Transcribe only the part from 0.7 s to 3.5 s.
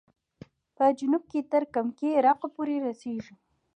په جنوب کې تر کمکي عراق پورې رسېږي.